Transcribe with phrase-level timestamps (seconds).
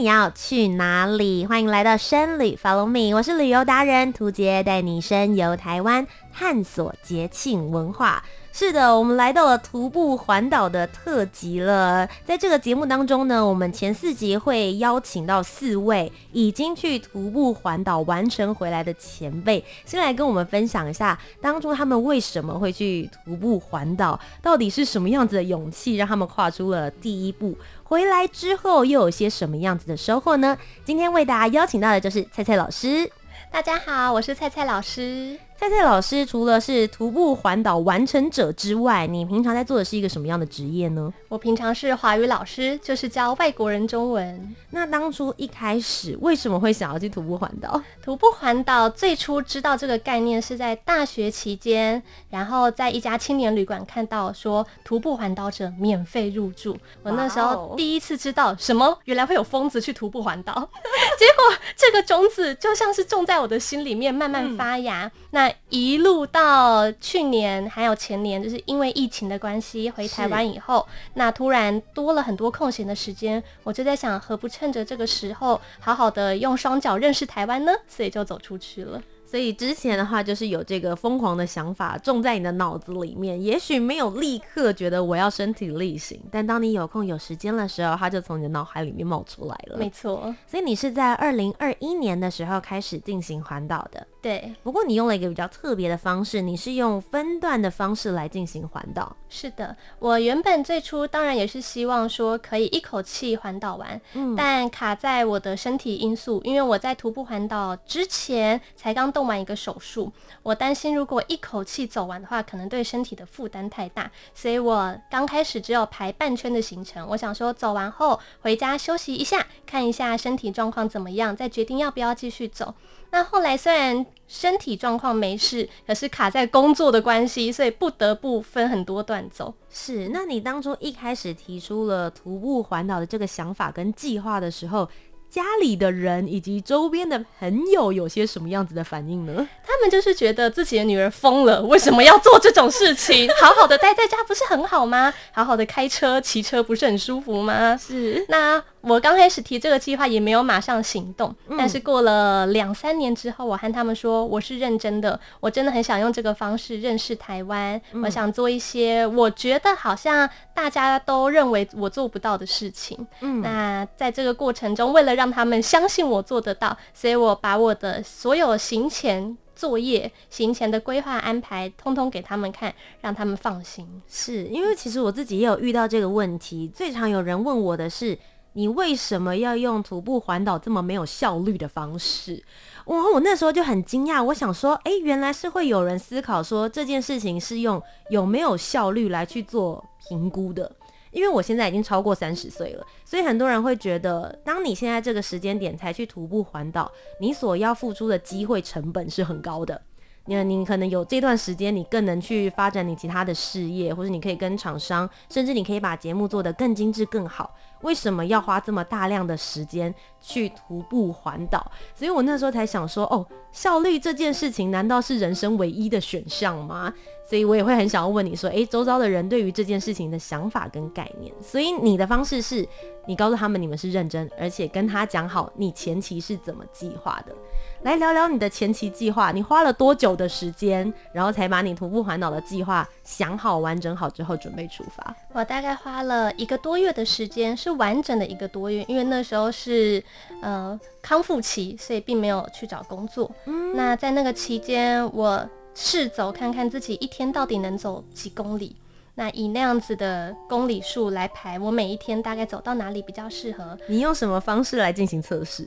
[0.00, 1.44] 你要去哪里？
[1.44, 8.22] 欢迎来到深旅，Follow me，我是旅游达人涂杰，带你深游台湾，探索节庆文化。
[8.52, 12.04] 是的，我们来到了徒步环岛的特辑了。
[12.26, 27.56] 在这个节目当中呢，我们前四集会邀请到四位已经去徒步环岛完成回来的前辈，先来跟我们分享一下当初他们为什么会去徒步环岛，到底是什么样子的勇气让他们跨出了第一步？
[27.84, 30.58] 回来之后又有些什么样子的收获呢？
[30.84, 33.08] 今天为大家邀请到的就是蔡蔡老师。
[33.52, 35.38] 大家好，我是蔡蔡老师。
[35.60, 41.12] 蔡蔡老师除了是徒步环岛完成者之外，你平常在做的是一个什么样的职业呢？
[41.28, 44.56] 我平常是华语老师，就是教外国人中文。
[44.70, 47.78] 那当初一开始为什么会想要去徒步环岛？
[48.02, 56.74] 徒步环岛最初知道这个概念是在大学期间，然后在一家青年旅馆看到说徒步环岛者免费入住。
[57.02, 60.54] 我那时候第一次知道什么原来会有疯子去徒步环岛，
[61.18, 65.04] 结果这个种子就像是种在我的心里面慢慢发芽。
[65.04, 77.72] 嗯、那一路到去年还有前年，就是因为疫情的关系回台湾以后，那突然多了很多空闲的时间，我就在想，何不趁着这个时候，好好的用双脚认识台湾呢？
[77.86, 79.00] 所以就走出去了。
[79.24, 89.78] 所以之前的话，就是有这个疯狂的想法种在你的脑子里面，也许没有立刻觉得我要身体力行，但当你有空有时间的时候，它就从你的脑海里面冒出来了。
[89.78, 90.34] 没错。
[90.48, 94.04] 所以你是在二零二一年的时候开始进行环岛的。
[94.22, 99.16] 对，不过你用了一个比较特别的方式，你是用分段的方式来进行环岛。
[99.30, 117.06] 是的，我原本最初当然也是希望说可以一口气环岛完，嗯，但卡在我的身体因素，因为我在徒步环岛之前才刚动完一个手术，我担心如果一口气走完的话，可能对身体的负担太大，所以我刚开始只有排半圈的行程。
[117.08, 122.74] 我想说走完后回家休息一下，看一下身体状况怎么样，再决定要不要继续走。
[123.10, 129.52] 那后来虽然身体状况没事，可是卡在工作的关系，所以不得不分很多段走。
[129.68, 134.88] 是，那你当初一开始提出了徒步环岛的这个想法跟计划的时候，
[135.28, 139.48] 家里的人以及周边的朋友有些什么样子的反应呢？
[139.64, 143.28] 他们就是觉得自己的女儿疯了，为什么要做这种事情？
[143.40, 145.12] 好好的待在家不是很好吗？
[145.32, 147.76] 好好的开车、骑车不是很舒服吗？
[147.76, 148.24] 是。
[148.28, 163.06] 那我刚开始提这个计划也没有马上行动，嗯、但是过了两三年之后，我和他们说我是认真的，我真的很想用这个方式认识台湾，嗯、我想做一些我觉得好像大家都认为我做不到的事情。
[163.20, 173.86] 嗯，那在这个过程中，为了让他们相信我做得到，所以我把我的所有行前作业、行前的规划安排，通通给他们看，让他们放心。
[174.08, 178.18] 是因为其实我自己也有遇到这个问题，最常有人问我的是，
[178.54, 182.42] 你为什么要用徒步环岛这么没有效率的方式？
[182.84, 187.80] 我我那时候就很惊讶，我想说，诶，原来是会有人思考说这件事情是用
[188.10, 190.70] 有没有效率来去做评估的。
[191.12, 196.88] 因为我现在已经超过三十岁了，所以很多人会觉得，当你现在这个时间点才去徒步环岛，
[197.20, 199.82] 你所要付出的机会成本是很高的。
[200.26, 207.54] 你你可能有这段时间，你更能去发展你其他的事业，或者你可以跟厂商，甚至你可以把节目做得更精致、更好。
[207.82, 211.72] 为什么要花这么大量的时间去徒步环岛？
[211.94, 216.92] 所以我那时候才想说，哦，效率这件事情难道是人生唯一的选项吗？
[217.26, 221.32] 所以我也会很想要问你说，诶，周遭的人对于这件事情的想法跟概念。
[221.40, 222.68] 所以你的方式是，
[223.06, 227.34] 你告诉他们你们是认真，而且跟他讲好你前期是怎么计划的。
[227.82, 235.14] 来聊聊你的前期计划，你花了多久的时间，然后才把你徒步环岛的计划想好、完整好之后准备出发？
[235.32, 240.02] 我大概花了一个多月的时间，是完整的一个多月，因为那时候是
[240.42, 243.30] 呃康复期，所以并没有去找工作。
[243.46, 245.48] 嗯，那在那个期间，我。
[245.72, 248.74] 试走看看自己一天到底能走几公里，
[249.14, 253.78] 那以那样子的公里数来排，我每一天大概走到哪里比较适合？
[253.86, 255.66] 你用什么方式来进行测试？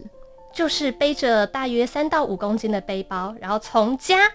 [0.53, 4.31] 就是背着大约三到五公斤的背包，然后从家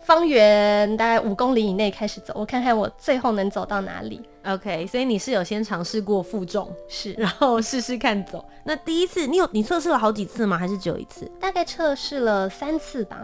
[0.00, 4.20] 方圆大概五公里以内开始走，我看看我最后能走到哪里。
[4.44, 8.44] OK，所以你是有先尝试过负重，是，然后试试看走。
[8.62, 10.56] 那第一次你有你测试了好几次吗？
[10.56, 11.28] 还是只有一次？
[11.40, 13.18] 大概测试了三次吧。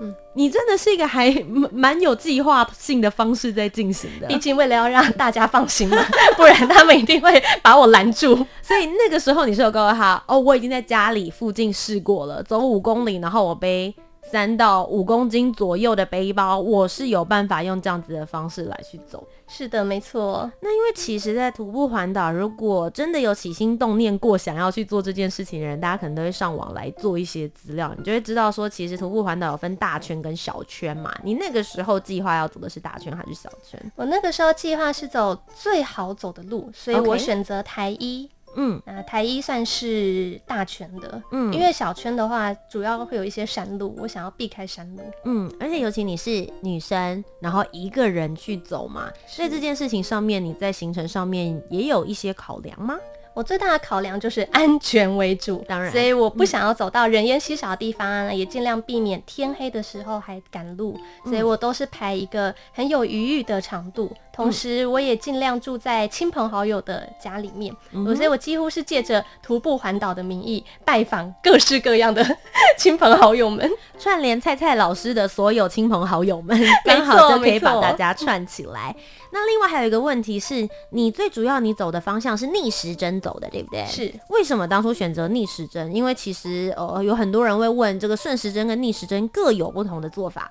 [0.00, 1.30] 嗯，你真的是一个还
[1.72, 4.26] 蛮有计划性的方式在进行的。
[4.28, 5.96] 毕竟为了要让大家放心嘛，
[6.36, 8.36] 不然他们一定会把我拦住。
[8.62, 13.94] 所以那个时候你是有告诉他，哦，我已经在家里附近试过了，走五公里，然后我背。
[14.30, 19.26] 三到五公斤左右的背包，我是有办法用这样子的方式来去走。
[19.46, 20.50] 是的，没错。
[20.60, 31.10] 那因为其实，在徒步环岛，如果真的有起心动念过想要去做这件事情的人，大家可能都会上网来做一些资料，你就会知道说，其实徒步环岛有分大圈跟小圈嘛。
[31.24, 33.80] 你那个时候计划要走的是大圈还是小圈？
[33.96, 38.28] 我那个时候计划是走最好走的路，所以我选择台一。
[38.56, 52.96] 嗯，那台一算是大圈的，嗯，因为小圈的话，主要会有一些山路，我想要避开山路，嗯，而且尤其你是女生，然后一个人去走嘛，所以这件事情上面，你在行程上面也有一些考量吗？
[53.38, 64.10] 我最大的考量就是安全为主，当然，所以我不想要走到人烟稀少的地方，嗯、也尽量避免天黑的时候还赶路，所以我都是排一个很有余裕的长度。
[64.32, 72.24] 同时，我也尽量住在亲朋好友的家里面，嗯、所以我几乎是借着徒步环岛的名义拜访各式各样的
[72.76, 73.68] 亲朋好友们，
[74.00, 78.94] 串联蔡蔡老师的所有亲朋好友们， 刚好就可以把大家串起来。
[79.30, 83.84] 那另外还有一个问题是，你最主要你走的方向是逆时针走的，对不对？
[83.86, 84.12] 是。
[84.30, 85.94] 为什么当初选择逆时针？
[85.94, 90.50] 因为其实呃有很多人会问，这个顺时针跟逆时针各有不同的做法。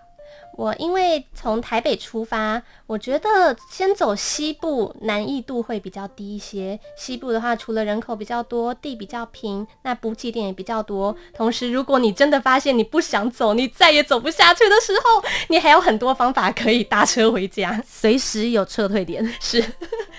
[0.57, 6.77] 我因为从台北出发，我觉得先走西部难易度会比较低一些。
[6.97, 11.15] 西部的话，除了人口比较多，地比较平，那补给点也比较多。
[11.35, 19.23] 同时，如果你真的发现你不想走，你再也走不下去的时候，你还有很多方法可以搭车回家， 随时有撤退点。
[19.39, 19.63] 是，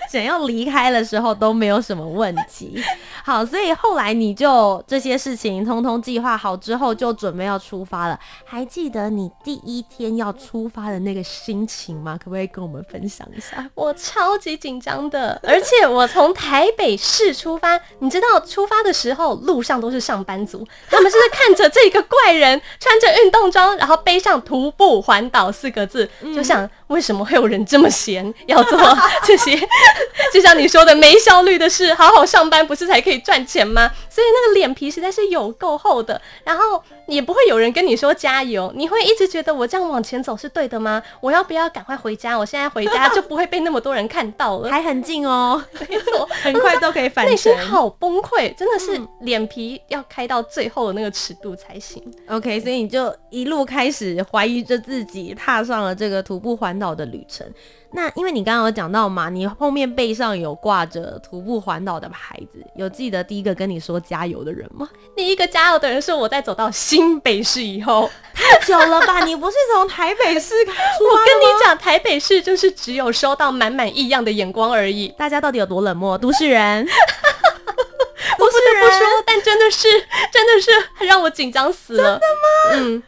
[0.09, 2.81] 想要离开的时候都没有什么问题。
[3.25, 8.17] 好，所以后来你就这些事情通通计划好之后，就准备要出发了。
[8.45, 12.17] 还记得你第一天要出发的那个心情吗？
[12.17, 13.69] 可不可以跟我们分享一下？
[13.75, 28.79] 我超级紧张的，而且我从台北市出发，你知道出发的时候路上都是上班族，他们是看着这个怪人穿着运动装，然后背上“徒步环岛”四个字，就想为什么会有人这么闲要做
[29.23, 29.59] 这些？
[30.33, 33.91] 就像你说的没效率的事，好好上班不是才可以赚钱吗？
[34.09, 41.01] 所以那个脸皮实在是有够厚的，然后也不会有人跟你说加油，你会一直觉得我这样往前走是对的吗？
[41.21, 42.37] 我要不要赶快回家？
[42.37, 47.31] 我现在回家就不会被那么多人看到了， 还很近哦，没错， 很快都可以返程。
[47.31, 52.03] 内心好崩溃，真的是脸皮要开到最后的那个尺度才行。
[52.27, 57.45] OK，所以你就一路开始怀疑着自己，踏上了这个徒步环岛的旅程。
[57.91, 64.87] 那因为你刚刚有讲到嘛，你后面背上有挂着徒步环岛的牌子，有记得第一个跟你说加油的人吗？
[65.15, 69.21] 第一个加油的人是我在走到新北市以后，太久了吧？
[69.25, 70.53] 你不是从台北市？
[70.55, 75.07] 我跟你讲，台北市就是只有收到满满异样的眼光而已。
[75.17, 76.15] 大家到底有多冷漠？
[76.15, 76.85] 都市人，
[78.37, 79.87] 我不得不说，但真的是，
[80.31, 82.19] 真的是很让我紧张死了。
[82.19, 82.85] 真的吗？
[82.85, 83.03] 嗯。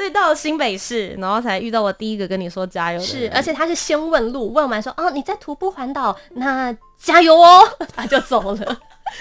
[0.00, 3.04] 所以到了新北市，然后才遇到我第一个跟你说加油的。
[3.04, 7.60] 是，而且他是先问路，问完说哦，你在徒步环岛，那加油哦，
[7.94, 8.56] 他就走了。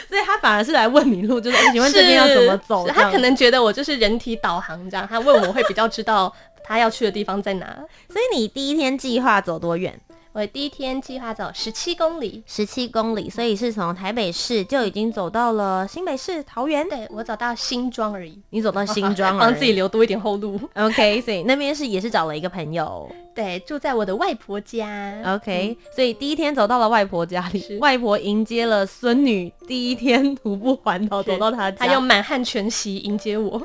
[0.08, 2.88] 所以他反而是来问你路，就是 请问这边要怎么走？
[2.88, 7.65] 他可能觉得我就是人体导航这样，他问我会比较知道他要去的地方在哪。
[8.08, 10.00] 所以你第一天计划走多远？
[10.31, 16.88] 我第一天计划走十七公里，十七公里，所以是从台北市就已经走到了新北市桃园。
[16.88, 20.59] 对，我走到新庄而已，你走到新庄， 帮自己留多一点后路。
[20.75, 25.19] OK，所以那边是也是找了一个朋友，对，住在我的外婆家。
[25.25, 33.59] OK，嗯，所以第一天走到了外婆家里，外婆迎接了孙女第一天徒步环岛，走到她家，她用满汉全席迎接我。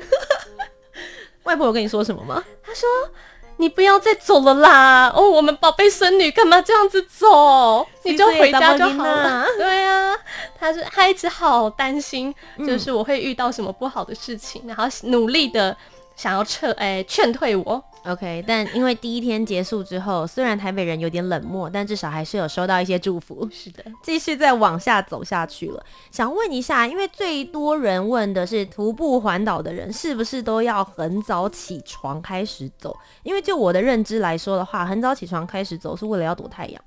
[1.43, 2.43] 外婆有跟你说什么吗？
[2.63, 2.89] 她说。
[3.57, 5.11] 你不要再走了啦！
[5.15, 7.87] 哦，我们宝贝孙女干嘛这样子走？
[8.03, 9.45] 你就回家就好了。
[9.57, 10.15] 对啊，
[10.59, 12.33] 他是他一直好担心，
[12.67, 15.75] 就是我会遇到什么不好的事情，然后努力的
[16.15, 17.83] 想要撤，哎，劝退我。
[18.05, 23.49] OK，但因为第一天结束之后，虽然台北人有点冷漠，但至少还是有收到一些祝福。
[23.51, 25.83] 是的，继续再往下走下去了。
[26.11, 32.95] 想问一下，因为最多人问的是徒步环岛的人是不是都要很早起床开始走？
[33.23, 36.81] 因为就我的认知来说的话，很早起床开始走是为了要躲太阳。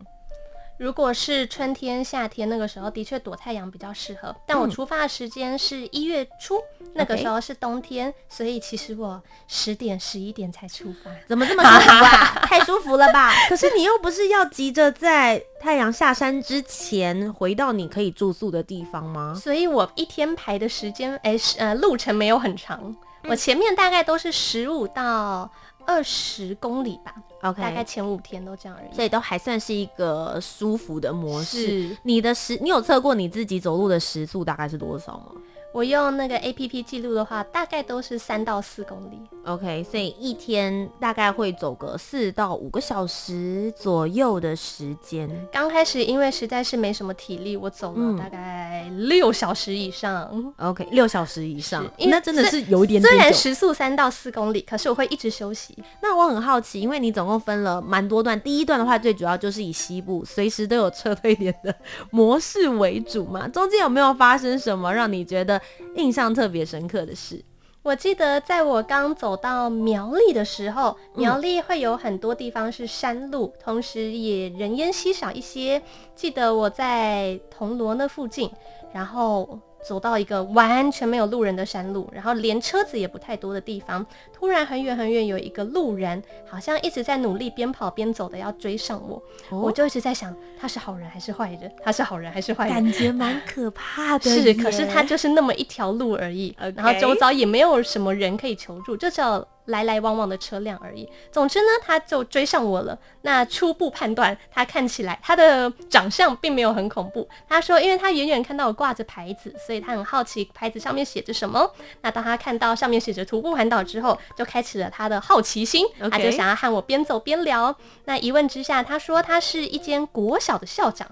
[0.79, 4.35] 如果是春天、夏天那个时候，的确躲太阳比较适合。
[4.47, 11.11] 但我出发的时间是一月初，嗯，那个时候是冬天，所以其实我十点、十一点才出发。
[11.27, 12.41] 怎么这么舒服啊？
[12.47, 13.33] 太舒服了吧？
[13.51, 19.35] 可是你又不是要急着在太阳下山之前回到你可以住宿的地方吗？
[19.35, 22.95] 所以我一天排的时间，哎，呃，路程没有很长，
[23.25, 25.51] 我前面大概都是十五到
[25.89, 27.15] 二十公里吧。
[27.41, 31.97] OK，大概前五天都这样而已，所以都还算是一个舒服的模式。
[32.03, 35.33] 你的时，你有测过你自己走路的时速大概是多少吗？
[35.71, 39.21] 我用那个 A P P 记录的话，大概都是三到四公里。
[39.45, 45.29] OK，所以一天大概会走个四到五个小时左右的时间。
[45.53, 50.29] 刚开始因为实在是没什么体力，我走了大概六小时以上。
[50.33, 53.01] 嗯、OK，六小时以上，那真的是有点。
[53.01, 55.77] 虽然时速三到四公里，可是我会一直休息。
[56.03, 61.75] 那我很好奇，因为你总共分了蛮多段，第一段的话最主要就是以西部随时都有撤退点的
[62.11, 63.47] 模式为主嘛。
[63.47, 65.58] 中间有没有发生什么让你觉得？
[65.97, 67.45] 印象特别深刻的是，
[67.83, 75.83] 我记得在我刚走到苗栗的时候，苗栗会有很多地方是山路，嗯、同时也人烟稀少一些。
[76.15, 78.51] 记得我在铜锣那附近，
[78.93, 79.59] 然后。
[79.87, 91.73] 走到一个完全没有路人的山路，然后连车子也不太多的地方，突然很远很远有一个路人，好像一直在努力边跑边走的要追上我，哦、我就一直在想他是好人还是坏人？
[91.83, 92.75] 他是好人还是坏人？
[92.75, 94.31] 感觉蛮可怕的。
[94.31, 99.47] 是，可是他就是那么一条路而已.然后周遭也没有什么人可以求助，就叫。
[99.69, 101.09] 来来往往的车辆而已。
[101.33, 102.99] 总之呢，他就追上我了。
[103.23, 107.27] 那初步判断，他看起来他的长相并没有很恐怖。
[107.49, 111.71] 他说，因为他远远看到我挂着牌子，所以他很好奇牌子上面写着什么。
[112.03, 117.75] 那当他看到上面写着徒步环岛之后，就开启了他的好奇心.他就想要和我边走边聊。
[118.05, 121.09] 那一问之下，他说他是一间国小的校长。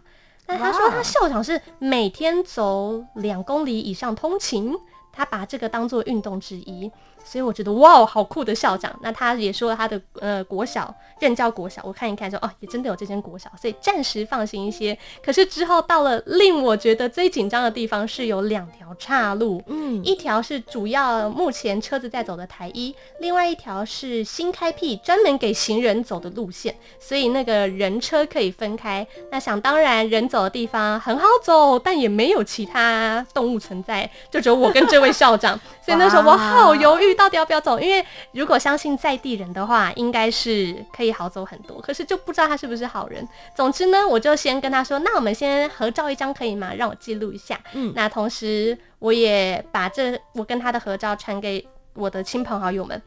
[0.48, 4.74] 那他说他校长是每天走两公里以上通勤，
[5.12, 6.90] 他把这个当做运动之一。
[7.26, 8.96] 所以我觉得哇，好酷的校长。
[9.02, 14.96] 那他也说了他的呃国小任教国小，我看一看说哦，也真的有这间国小，所以暂时放心一些。
[15.24, 29.04] 可是之后到了令我觉得最紧张的地方，是有两条岔路，嗯，一条是主要目前车子在走的台一，另外一条是新开辟专门给行人走的路线，所以那个人车可以分开。
[29.32, 35.58] 那想当然人走的地方很好走，但也没有其他动物存在，就只有我跟这位校长。
[35.84, 37.15] 所以那时候我好犹豫。
[37.16, 37.80] 到底要不要走？
[37.80, 41.80] 因为如果相信在地人的话，应该是可以好走很多。
[41.80, 43.26] 可是就不知道他是不是好人。
[43.54, 46.72] 总之呢，我就先跟他说：“那我们先合照一张可以吗？
[46.74, 53.00] 让我记录一下。”嗯，那同时我也把这我跟他的合照传给我的亲朋好友们。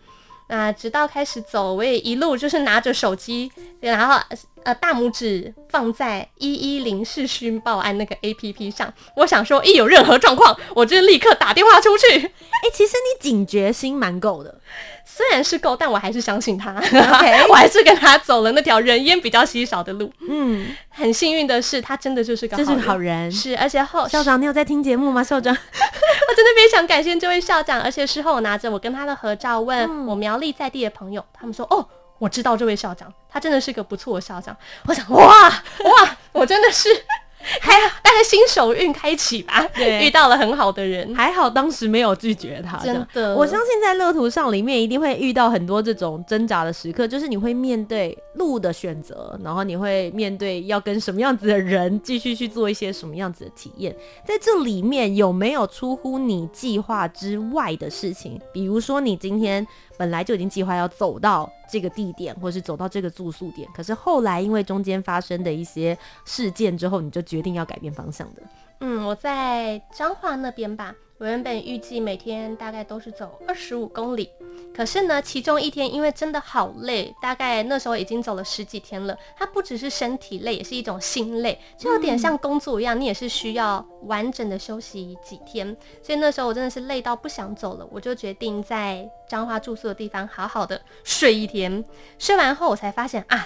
[0.50, 4.20] 那直到开始走，我也一路就是拿着手机，然后
[4.64, 8.92] 呃大拇指放在一一零视讯报案那个 APP 上。
[9.16, 12.18] 我想说，一有任何状况，我就立刻打电话出去。
[12.18, 14.59] 哎、其实你警觉心蛮够的。
[15.06, 16.74] 虽然是够，但我还是相信他。
[17.50, 20.12] 我还是跟他走了那条人烟比较稀少的路。
[20.30, 22.68] 嗯，很幸运的是，他真的就是个好人。
[22.68, 23.32] 这是好人。
[23.32, 25.24] 是，而且后校长，你有在听节目吗？
[25.24, 27.82] 校长，我真的非常感谢这位校长。
[27.82, 31.86] 而且事后我拿着我跟他的合照，问我苗栗在地的朋友，嗯、他们说：“哦，
[32.20, 34.56] 我知道这位校长，他真的是个不错的校长。”
[34.88, 36.90] 我想，哇哇，我真的是。
[37.62, 37.72] 还
[38.04, 39.66] 大概新手运开启吧，
[40.02, 42.78] 遇到了很好的人，还好当时没有拒绝他。
[42.78, 53.96] 真的，我相信在乐途上里面一定会遇到很多这种挣扎的时刻，就是你会面对路的选择，然后你会面对要跟什么样子的人继续去做一些什么样子的体验。
[54.26, 58.40] 在这里面有没有出乎你计划之外的事情？
[58.54, 59.66] 比如说你今天。
[60.00, 68.42] 本来就已经计划要走到这个地点，或是走到这个住宿点，可是后来因为中间发生的一些事件之后，你就决定要改变方向的。
[68.82, 70.96] 嗯，我在彰化那边吧。
[71.18, 74.30] 我原本预计每天大概都是走二十五公里，
[74.74, 79.18] 可是呢，其中一天因为真的好累，大概那时候已经走了十几天了。
[79.36, 85.76] 它不只是身体累，也是一种心累，就有点像工作一样，你也是需要完整的休息几天。
[86.02, 91.84] 所以那时候我真的是累到不想走了，我就决定在彰化住宿的地方好好的睡一天。
[92.18, 93.46] 睡完后我才发现啊，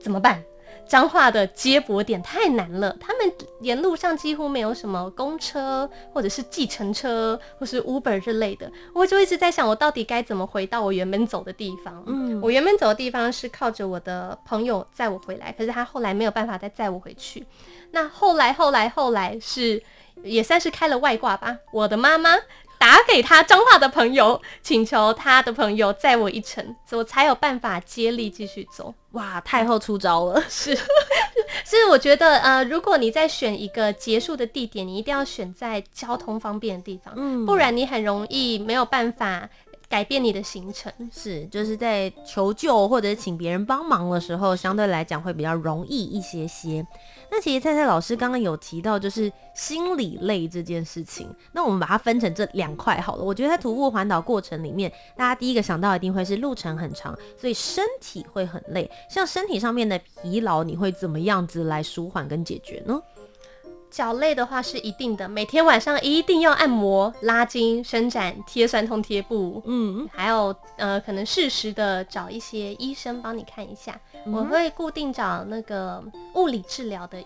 [0.00, 0.42] 怎么办？
[0.88, 12.02] 彰化的接驳点太难了，他们沿路上几乎没有什么公车或者是计程车或是 Uber 之类的，我就一直在想，我到底该怎么回到我原本走的地方？
[12.06, 17.44] 嗯，我原本走的地方是靠着我的朋友载我回来，可是他后来没有办法再载我回去。
[17.90, 19.82] 那后来后来后来是
[20.22, 22.36] 也算是开了外挂吧，我的妈妈。
[22.78, 28.94] 打给他彰化的朋友，请求他的朋友载我一程，我才有办法接力继续走。
[29.12, 30.42] 哇，太后出招了！
[30.48, 30.74] 是，
[31.64, 39.48] 所以我觉得，呃，如果你在选一个结束的地点，你一定要选在交通方便的地方，嗯，不然你很容易没有办法。
[39.88, 46.84] 改变你的行程是，就是在求救或者请别人帮忙的时候，相对来讲会比较容易一些些。
[47.30, 51.28] 那其实蔡蔡老师刚刚有提到，就是心理累这件事情。
[51.52, 53.24] 那我们把它分成这两块好了。
[53.24, 58.90] 我觉得在徒步环岛过程里面，大家第一个想到一定会是路程很长，所以身体会很累。
[59.10, 63.00] 像身体上面的疲劳，你会怎么样子来舒缓跟解决呢？
[63.96, 73.98] 脚累的话是一定的，每天晚上一定要按摩、拉筋、伸展、贴酸痛贴布，嗯，还有呃，可能适时的找一些医生帮你看一下。
[74.26, 77.24] 嗯、我会固定找那个物理治疗的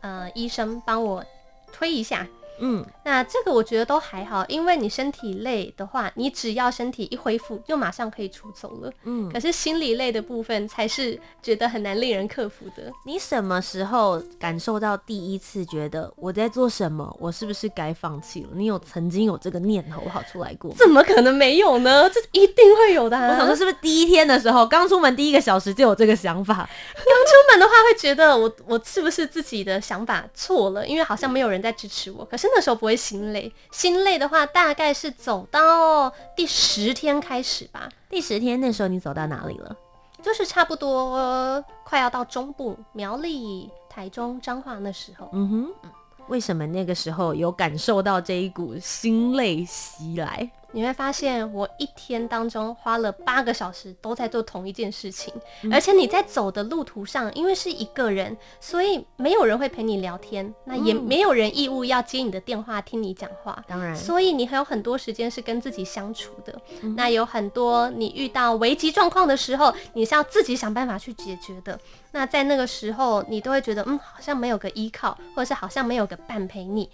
[0.00, 1.22] 呃医生帮我
[1.70, 2.26] 推一下。
[2.60, 8.92] 嗯，那这个我觉得都还好，因为你身体累的话，你只要身体一恢复，就马上可以出走了。
[9.04, 12.92] 嗯，可是心理累的部分才是觉得很难令人克服的。
[13.04, 17.16] 你什么时候感受到第一次觉得我在做什么？
[17.18, 18.48] 我是不是该放弃了？
[18.54, 20.72] 你有曾经有这个念头跑出来过？
[20.74, 22.08] 怎么可能没有呢？
[22.10, 23.28] 这一定会有的啊。
[23.32, 26.54] 我想说，是不是第一天的时候，刚出门第一个小时就有这个想法？
[26.94, 30.86] 刚出门的话，会觉得我我是不是自己的想法错了？
[30.86, 32.24] 因为好像没有人在支持我。
[32.24, 37.88] 可是那时候不会心累，心累的话大概是走到第十天开始吧。
[38.08, 39.76] 第十天那时候你走到哪里了？
[40.22, 45.30] 就是差不多快要到中部苗栗、台中、彰化那时候。
[45.32, 45.90] 嗯哼，
[46.28, 50.50] 为什么那个时候有感受到这一股心累袭来？
[50.72, 63.62] 你会发现，我一天当中花了八个小时都在做同一件事情，嗯、而且你在走的路途上，因为是一个人，所以没有人会陪你聊天，那也没有人义务要接你的电话听你讲话。
[63.66, 66.60] 当然，所以你还有很多时间是跟自己相处的。
[66.82, 71.78] 嗯、那有很多你遇到危机状况的时候，你是要自己想办法去解决的。
[72.12, 76.90] 那在那个时候，你都会觉得，嗯，好像没有个依靠，或者是好像没有个伴陪你。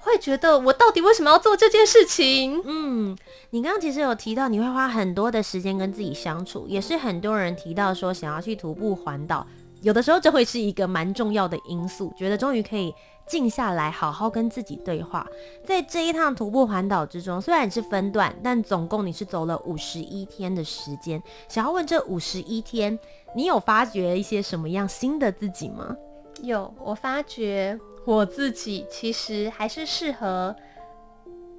[0.00, 2.62] 会觉得我到底为什么要做这件事情？
[2.64, 3.16] 嗯，
[3.50, 9.46] 你刚刚其实有提到你会花很多的时间跟自己相处，也是很多人提到说想要去徒步环岛，
[9.82, 12.94] 有的时候这会是一个蛮重要的因素，觉得终于可以
[13.26, 15.26] 静下来好好跟自己对话。
[15.64, 21.22] 在这一趟徒步环岛之中，虽然是分段，但总共你是走了五十一天的时间。
[21.48, 22.98] 想要问这五十一天，
[23.34, 25.96] 你有发掘一些什么样新的自己吗？
[26.42, 27.78] 有，我发觉。
[28.04, 30.56] 我自己其实还是适合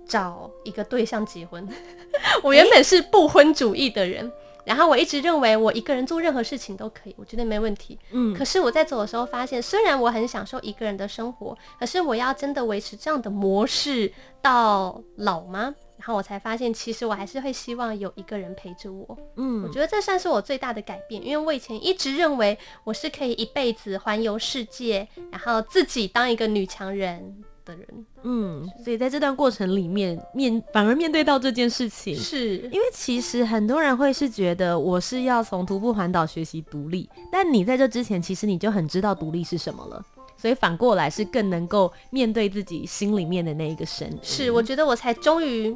[0.07, 1.67] 找一个对象结婚。
[2.41, 4.31] 我原本是不婚主义的人，
[4.69, 7.97] 然后我一直认为我一个人做任何事情都可以，我觉得没问题。
[8.11, 15.73] 嗯，可是我在走的时候发现，虽然我很享受一个人的生活，可是我要真的维持这样的模式到老吗？
[15.97, 19.17] 然后我才发现，其实我还是会希望有一个人陪着我。
[19.37, 28.05] 嗯，我觉得这算是我最大的改变，因为我以前一直认为我是可以一辈子环游世界，然后自己当一个女强人的人。
[28.23, 40.03] 嗯，所以在这段过程里面，面反而面对到这件事情，是因为其实很多人会是觉得我是要从徒步环岛学习独立，但你在这之前，其实你就很知道独立是什么了。
[40.35, 44.17] 所以反过来是更能够面对自己心里面的那一个声音。
[44.23, 45.75] 是，我觉得我才终于。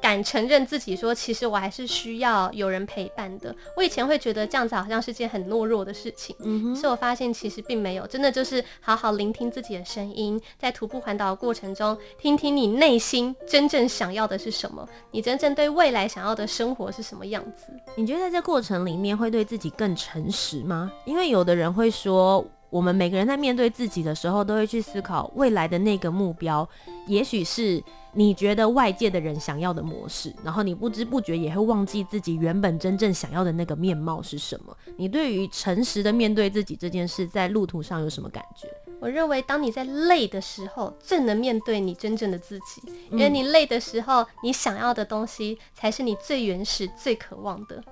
[0.00, 3.54] 敢承认自己说，其实我还是需要有人陪伴的。
[3.76, 17.72] 我以前会觉得这样子好像是件很懦弱的事情，嗯哼，可是我发现其实并没有，真的就是好好聆听自己的声音，在徒步环岛的过程中，听听你内心真正想要的是什么，你真正对未来想要的生活是什么样子。
[17.94, 20.90] 你觉得在这过程里面会对自己更诚实吗？
[21.04, 26.68] 因为有的人会说，我们每个人在面对自己的时候，都会去思考未来的那个目标，
[27.06, 27.80] 也许是。
[28.14, 34.76] 你觉得外界的人想要的模式，然后你不知不觉也会忘记自己原本真正想要的那个面貌是什么。
[34.98, 38.68] 你对于诚实的面对自己这件事，在路途上有什么感觉？
[39.00, 47.82] 我认为，当你在累的时候，最能面对你真正的自己，因为你累的时候，你想要的东西才是你最原始、最渴望的。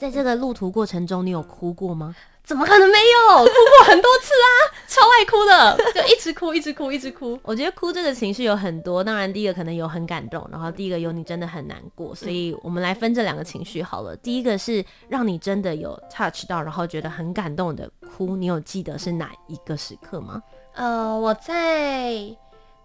[0.00, 2.16] 在这个路途过程中，你有哭过吗？
[2.44, 3.44] 怎么可能没有？
[3.44, 4.48] 哭过很多次啊，
[4.88, 7.38] 超爱哭的， 就一直哭，一直哭，一直哭。
[7.42, 14.16] 我觉得哭这个情绪有很多，当然第一个可能有很感动，然后第一个有你真的很难过，所以我们来分这两个情绪好了。
[14.16, 20.42] 第一个是让你真的有 touch 到，然后觉得很感动的哭，你有记得是哪一个时刻吗？
[20.74, 22.36] 呃，我在。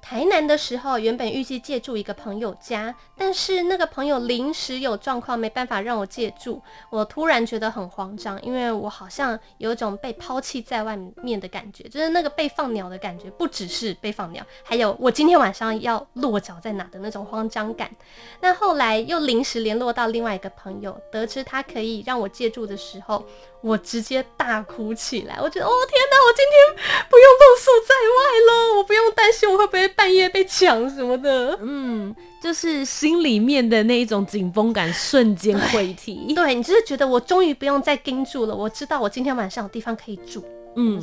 [0.09, 6.61] 台南的时候，原本预计借住一个朋友家，但是那个朋友临时有状况，没办法让我借住。
[6.89, 17.91] 我突然觉得很慌张，因为我好像有一种被抛弃在外面的感觉，就是那个被放鸟的感觉，不只是被放鸟，还有我今天晚上要落脚在哪的那种慌张感。
[18.39, 23.25] 那后来又临时联络到另外一个朋友，得知他可以让我借住的时候，
[23.61, 25.37] 我直接大哭起来。
[25.41, 31.57] 我觉得，哦天哪，我今天不用露宿在外了，我不用担心我会不会半夜被抢什么的。
[31.61, 36.33] 嗯，就是心里面的那一种紧绷感瞬间溃堤。
[36.33, 40.43] 对，你就是觉得我终于不用再盯住了，我知道我今天晚上有地方可以住。
[40.79, 41.01] 嗯，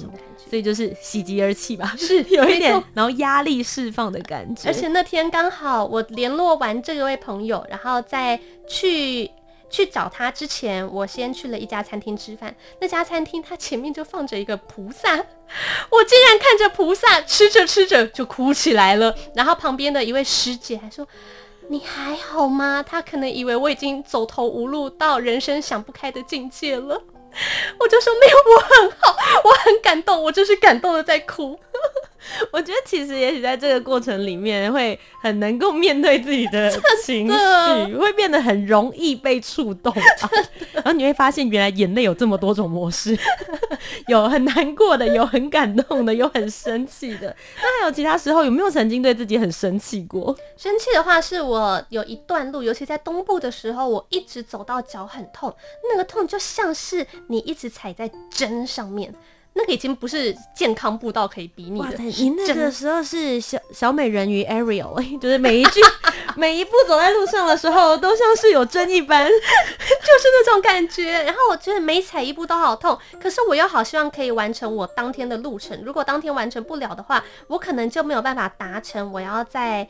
[0.49, 4.69] 所以就是喜极而泣吧，是 有一点，然后压力释放的感觉。
[4.69, 8.39] 而且那天刚好我联络完这位朋友，然后在
[8.69, 9.29] 去
[9.71, 12.55] 去找他之前，我先去了一家餐厅吃饭。
[12.81, 15.11] 那家餐厅它前面就放着一个菩萨，
[15.91, 19.15] 我竟然看着菩萨吃着吃着就哭起来了。
[19.35, 21.07] 然后旁边的一位师姐还说
[21.69, 27.03] ：“你还好吗？”她可能以为我已经走投无路，到人生想不开的境界了。
[27.81, 31.59] 我就说没有，我很好，我很感动，我就是感动的在哭。
[32.53, 36.71] 我觉得其实也许在这个过程里面，会很能够面对自己的
[37.05, 39.93] 情绪，会变得很容易被触动。
[40.73, 43.17] 然后你会发现，原来眼泪有这么多种模式，
[44.09, 47.35] 有很难过的，有很感动的，有很生气的。
[47.63, 50.37] 那还有其他时候，有没有曾经对自己很生气过？
[50.57, 55.55] 生气的话，是我有一段路，尤其在东部的时候，我一直走到脚很痛，
[55.91, 59.15] 那个痛就像是你一直踩在针上面。
[59.57, 61.97] 那个已经不是健康步道可以比拟的。
[61.99, 65.81] 你那个时候是小小美人鱼 Ariel， 就是每一句
[66.37, 71.23] 每一步走在路上的时候，都像是有针一般， 就是那种感觉。
[71.23, 75.81] 然后我觉得每踩一步都好痛，可是我又好希望可以完成我当天的路程。
[75.85, 79.89] 如果当天完成不了的话，我可能就没有办法达成我要在。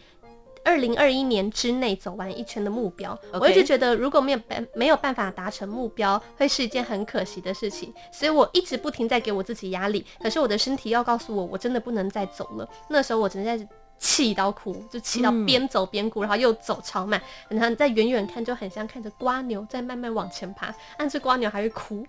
[0.64, 10.04] 二零二一年之内走完一圈的目标.我一直觉得如果没有办没有办法达成目标，会是一件很可惜的事情，所以我一直不停在给我自己压力。
[10.20, 12.68] 可是我的身体要告诉我，我真的不能再走了。
[12.88, 22.04] 那时候我只能在气到哭，就气到边走边哭，然后又走超慢，然后在远远看就很像看着瓜牛在慢慢往前爬，但是瓜牛还会哭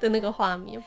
[0.00, 0.82] 的那个画面。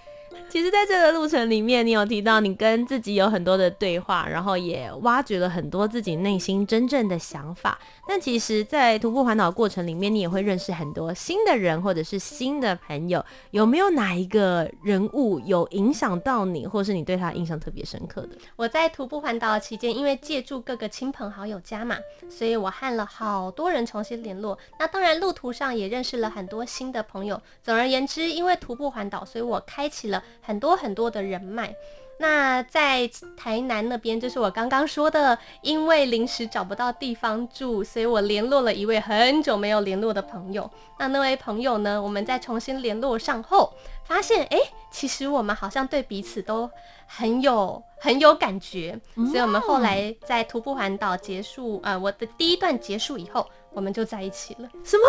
[0.47, 7.77] 其实，在这个路程里面，你有提到你跟自己有很多的对话，然后也挖掘了很多自己内心真正的想法。
[8.07, 13.23] 但其实，在徒步环岛过程里面，你也会认识很多新的人，或者是新的朋友。
[13.51, 18.37] 有没有哪一个人物有影响到你，或是你对他印象特别深刻的？
[18.55, 21.97] 我在徒步环岛期间，因为借住各个亲朋好友家嘛，
[22.29, 24.57] 所以我和了好多人重新联络。
[24.79, 27.41] 那当然，路途上也认识了很多新的朋友。
[27.61, 30.23] 总而言之，因为徒步环岛，所以我开启了。
[30.45, 31.75] 很多很多的人脉，
[32.17, 40.69] 那在台南那边，就是我刚刚说的，因为临时找不到地方住，所以我联络了一位很久没有联络的朋友。
[40.97, 43.73] 那那位朋友呢，我们在重新联络上后，
[44.05, 46.69] 发现，哎、欸，其实我们好像对彼此都
[47.05, 48.97] 很有很有感觉，
[49.29, 54.69] 所以我们后来在徒步环岛结束，呃，我的第一段结束以后，我们就在一起了。
[54.85, 55.03] 什么？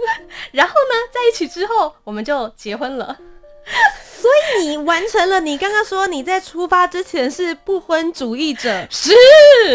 [0.52, 3.16] 然后呢，在一起之后，我们就结婚了。
[4.20, 9.10] 所以你完成了你刚刚说你在出发之前是不婚主义者，是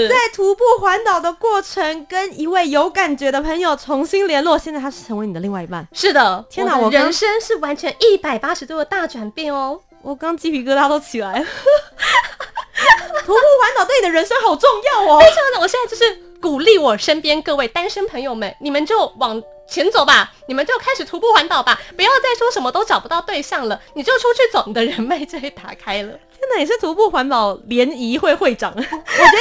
[0.07, 5.87] 在徒步环岛的过程跟一位有感觉的朋友重新联络，现在他是成为你的另外一半。
[5.93, 9.79] 是的，天哪，我人生是完全一百八十度的大转变哦！
[10.03, 11.45] 我刚鸡皮疙瘩都起来了。
[13.25, 15.59] 徒步环岛对你的人生好重要哦，非常的。
[15.59, 19.41] 我现在就是鼓励我身边各位单身朋友们，你们就往。
[19.67, 26.09] 前走吧，你们就开始徒步环岛吧，不要再说什么都找不到对象了，你就出去走，你的人脉就会打开了。
[26.09, 28.91] 天哪，你是徒步环岛联谊会会长， 我觉得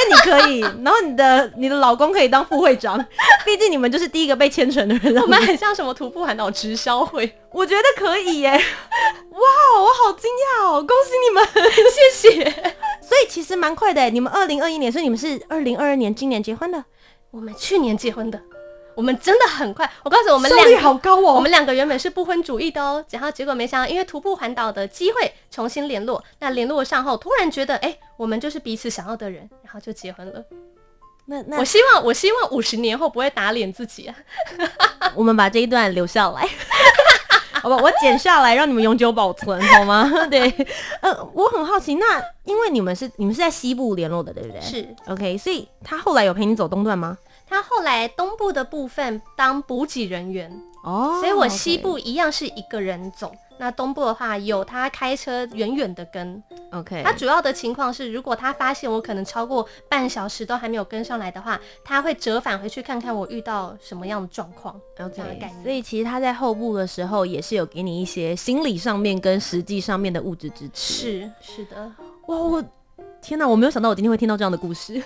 [0.09, 2.97] 你可以，然后你的你的老公可以当副会长，
[3.45, 5.15] 毕竟你们就是第一个被牵成的人。
[5.21, 8.49] 我们很像什么徒步环岛直销会，我觉得可以耶。
[8.49, 11.47] 哇，我好惊讶哦，恭喜你们，
[11.93, 12.64] 谢谢。
[13.35, 16.81] 其实蛮快的，你们二零二一年，所以你们是二零二二年今年结婚的，
[17.31, 18.41] 我们去年结婚的。
[18.95, 21.33] 我们真的很快，我告诉我们，两个好高哦。
[21.33, 30.41] 我们两个原本是不婚主义的哦，然后结果没想到，因为徒步环岛的机会重新联络，那联络上后突然觉得，哎，我们就是彼此想要的人，然后就结婚了。
[31.25, 34.15] 那那我希望，我希望五十年后不会打脸自己啊。
[35.13, 36.47] 我们把这一段留下来，
[37.65, 40.07] 好吧，我剪下来让你们永久保存，好吗？
[40.29, 40.47] 对，
[41.01, 44.61] 呃，我很好奇，那因为你们是你们是在西部联络的，对不对？
[44.61, 44.95] 是。
[45.07, 47.17] OK，所以他后来有陪你走东段吗？
[47.47, 50.51] 他后来东部的部分当补给人员
[50.83, 53.31] 哦，所以我西部一样是一个人走。
[53.57, 57.01] 那东部的话，有他开车远远的跟，OK。
[57.03, 65.23] 他主要的情况是，如果他发现我可能超过半小时都还没有跟上来的话，他会折返回去看看我遇到什么样的状况，OK。
[65.63, 70.93] 所以其实他在后部的时候，也是有给你一些心理上面跟实际上面的物质支持。
[70.93, 71.91] 是是的，
[72.27, 72.63] 哇，我
[73.21, 74.93] 天哪，我没有想到我今天会听到这样的故事。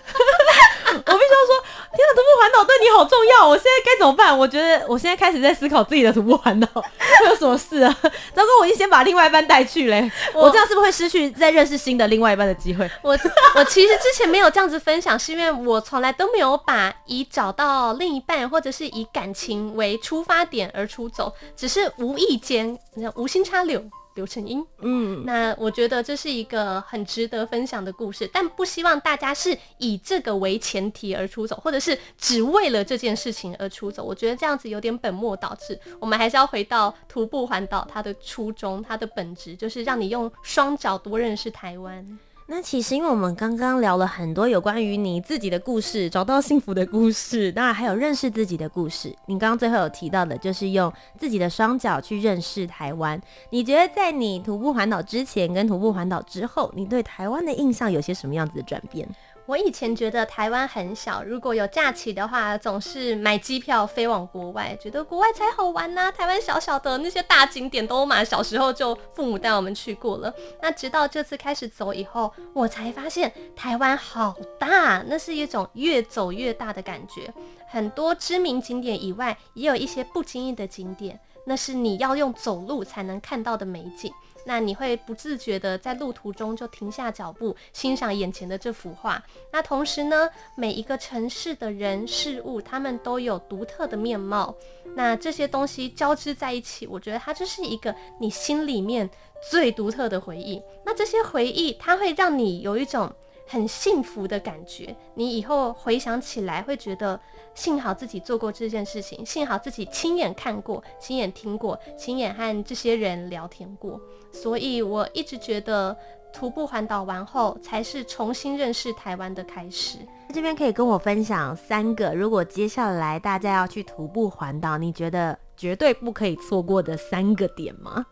[0.90, 1.59] 我必须要说，天
[1.98, 4.38] 哪，徒步环岛对你好重要，我现在该怎么办？
[4.38, 7.98] 我觉得我现在开始在思考自己的徒步环岛 会有什么事啊？
[8.34, 12.90] 糟糕，我已经先把另外一半带去嘞，我，我这样是不是会失去再认识新的另外一半的机会？
[13.02, 13.18] 我
[13.56, 22.78] 我其实之前没有这样子分享，是因为我从来都没有把以找到另一半或者是以感情为出发点而出走，只是无意间
[23.16, 23.84] 无心插柳。
[24.16, 34.04] 刘成英，嗯，那我觉得这是一个很值得分享的故事，但不希望大家是以这个为前提而出走，或者是只为了这件事情而出走。
[34.04, 35.80] 我觉得这样子有点本末倒置。
[36.00, 42.20] 我们还是要回到徒步环岛，它的初衷，它的本质就是让你用双脚多认识台湾。
[42.52, 49.16] 那其实，因为我们刚刚聊了很多有关于你自己的故事，找到幸福的故事，当然还有认识自己的故事。
[49.28, 53.22] 你刚刚最后有提到的，就是用自己的双脚去认识台湾。
[53.52, 59.08] 你觉得在你徒步环岛之前跟徒步环岛之后，你对台湾的印象有些什么样子的转变？
[59.50, 70.32] 我以前觉得台湾很小，如果有假期的话，总是买机票飞往国外，觉得国外才好玩呐、台湾小小的那些大景点都嘛，小时候就父母带我们去过了。
[70.62, 77.34] 那直到这次开始走以后，我才发现台湾好大，那是一种越走越大的感觉。
[77.68, 84.14] 很多知名景点以外，也有一些不经意的景点，那是你要用走路才能看到的美景。
[84.50, 89.24] 那你会不自觉的在路途中就停下脚步，欣赏眼前的这幅画。
[89.54, 94.56] 那同时呢，每一个城市的人事物，他们都有独特的面貌。
[94.96, 99.08] 那这些东西交织在一起，我觉得它就是一个你心里面
[99.52, 100.60] 最独特的回忆。
[100.84, 103.14] 那这些回忆，它会让你有一种
[103.50, 104.96] 很幸福的感觉。
[105.16, 107.20] 你以后回想起来，会觉得。
[107.56, 114.00] 幸好自己做过这件事情，幸好自己亲眼看过、亲眼听过、亲眼和这些人聊天过，
[114.32, 115.94] 所以我一直觉得
[116.32, 119.98] 徒步环岛完后才是重新认识台湾的开始。
[120.34, 128.06] 这边可以跟我分享三个，如果接下来大家要去徒步环岛，你觉得绝对不可以错过的三个点吗？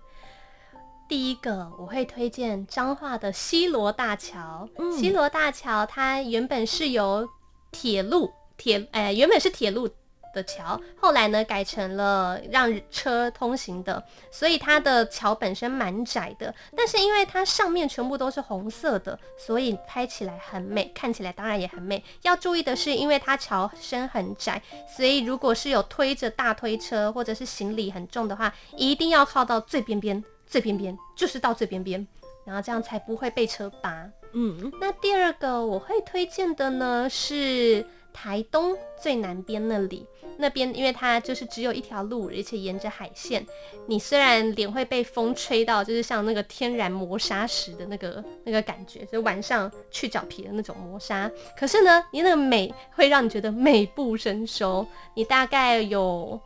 [1.08, 4.68] 第一个，我会推荐彰化的西罗大桥。
[4.78, 7.28] 嗯、西罗大桥它原本是由
[7.72, 8.32] 铁路。
[8.58, 9.88] 铁哎、欸，原本是铁路
[10.34, 22.04] 的桥，后来呢改成了让车通行的，所以它的桥本身蛮窄的，但是因为它上面全部都是红色的，所以拍起来很美，看起来当然也很美。
[22.24, 32.08] 要注意的是，因为它桥身很窄，所以如果是有推着大推车或者是行李很重的话，一定要靠到最边边，最边边就是到最边边，
[32.46, 34.10] 然后这样才不会被车扒。
[34.34, 37.86] 嗯，那第二个我会推荐的呢是。
[38.14, 40.04] 台东最南边那里，
[40.40, 43.46] 那边因为它就是只有一条路，而且沿着海线。
[43.86, 51.30] 你虽然脸会被风吹到，就是像那个天然磨砂石的那个那个感觉，就晚上去脚皮的那种磨砂。
[51.56, 54.84] 可是呢，你那个美会让你觉得美不胜收。
[55.14, 56.42] 你大概有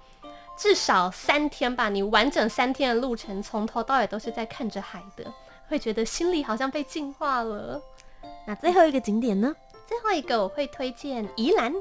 [0.61, 5.25] 至少三天吧，你完整三天的路程，从头到尾都是在看着海的，
[5.67, 7.81] 会觉得心里好像被净化了。
[8.45, 9.55] 那最后一个景点呢？
[9.87, 11.73] 最后一个我会推荐宜兰，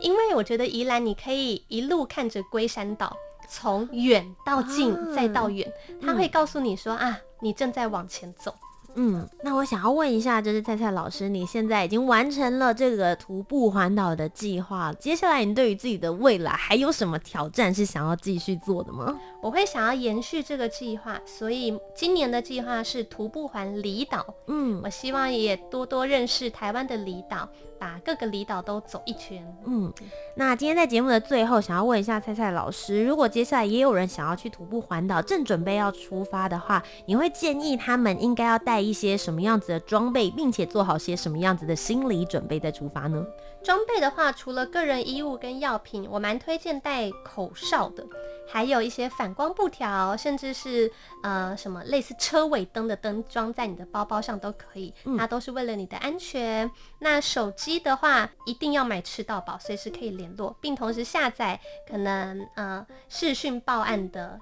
[0.00, 3.16] 因为我觉得宜兰你可以一路看着龟山岛，
[3.48, 8.52] 从远到近再到远，它会告诉你说啊，你正在往前走。
[8.96, 19.16] 嗯，那我想要问一下，就是蔡蔡老师，你现在已经完成了这个徒步环岛的计划，接下来你对于自己的未来还有什么挑战是想要继续做的吗？
[19.42, 24.26] 我会想要延续这个计划，所以今年的计划是徒步环离岛。
[24.48, 27.48] 嗯，我希望也多多认识台湾的离岛。
[27.78, 29.46] 把各个离岛都走一圈。
[29.66, 29.92] 嗯，
[30.34, 43.26] 那今天在节目的最后，想要问一下蔡蔡老师，如果接下来也有人想要去徒步环岛，正准备要出发的话，你会建议他们应该要带一些什么样子的装备，并且做好些什么样子的心理准备再出发呢？
[43.64, 48.06] 装备的话，除了个人衣物跟药品，我蛮推荐带口哨的，
[48.48, 50.88] 还有一些反光布条，甚至是
[51.24, 56.64] 呃什么类似车尾灯的灯装在你的包包上都可以，它都是为了你的安全。
[56.66, 56.70] 嗯、
[57.00, 61.58] 那手机的话，一定要买吃到饱，随时可以联络，并同时下载
[61.90, 64.38] 可能呃视讯报案的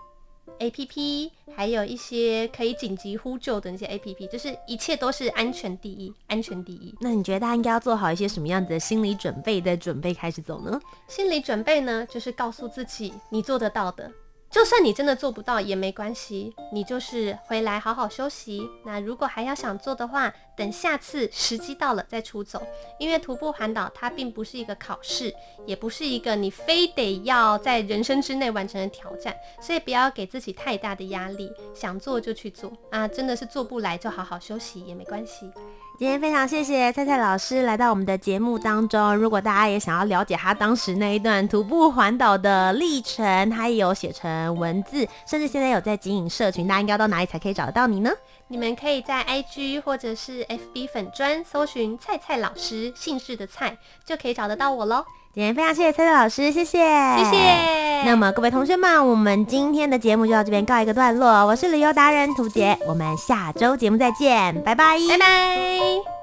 [0.58, 6.94] APP，还有一些可以紧急呼救的那些 APP，就是一切都是安全第一，安全第一。
[7.00, 10.80] 那你觉得大家应该要做好一些什么样子的心理准备，在准备开始走呢？
[11.08, 14.10] 心理准备呢，就是告诉自己你做得到的。
[14.54, 18.70] 就算你真的做不到也没关系，你就是回来好好休息。
[18.84, 22.64] 那如果还要想做的话，等下次时机到了再出走。
[23.00, 25.34] 因为徒步环岛它并不是一个考试，
[25.66, 33.08] 也不是一个你非得要在人生之内完成的挑战，所以不要给自己太大的压力，想做就去做啊！
[33.08, 35.50] 真的是做不来就好好休息也没关系。
[35.96, 39.14] 今天非常谢谢蔡蔡老师来到我们的节目当中。
[39.14, 48.10] 如果大家也想要了解他当时那一段徒步环岛的历程，他也有写成文字，甚至现在有在经营社群，大家应该到哪里才可以找得到你呢？
[48.48, 55.04] 你们可以在 IG 或者是 FB 粉砖搜寻菜菜老师，姓氏的菜就可以找得到我喽。
[55.32, 58.02] 今天非常谢谢蔡蔡老师，谢谢，谢谢。
[58.04, 61.28] 那么各位同学们，我们今天的节目就到这边告一个段落。
[61.46, 66.14] 我是旅游达人涂杰，我们下周节目再见，拜拜，拜拜。